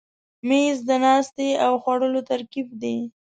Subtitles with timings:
[0.47, 2.97] مېز د ناستې او خوړلو ترکیب دی.